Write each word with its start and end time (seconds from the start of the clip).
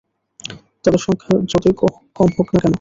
তাদের 0.85 1.01
সংখ্যা 1.01 1.33
যতই 1.51 1.73
কম 2.15 2.29
হোক 2.37 2.47
না 2.47 2.59
কেন। 2.59 2.69